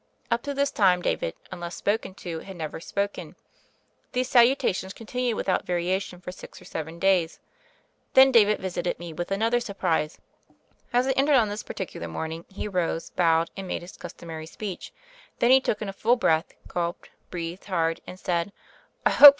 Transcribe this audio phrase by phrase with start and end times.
[0.31, 3.35] Up to this time, David, unless spoken to, had never spoken.
[4.13, 7.37] These salutations con tinued without variation for six or seven days.
[8.15, 10.17] Then David visited me with another surprise.
[10.91, 14.91] As I entered on this particular morning, he arose, bowed, and made his customary speech;
[15.37, 18.51] then he took in a full breath, gulped, breathed hard, and said:
[19.05, 19.29] "I hope.